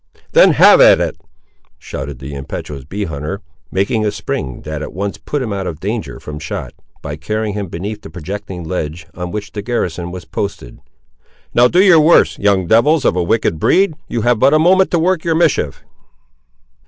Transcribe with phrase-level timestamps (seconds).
[0.31, 1.15] "Then have at it!"
[1.77, 5.79] shouted the impetuous bee hunter, making a spring that at once put him out of
[5.79, 10.25] danger from shot, by carrying him beneath the projecting ledge on which the garrison was
[10.25, 10.79] posted;
[11.53, 14.89] "now do your worst, young devils of a wicked breed; you have but a moment
[14.89, 15.83] to work your mischief!"